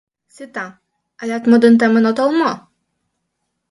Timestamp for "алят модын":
1.21-1.73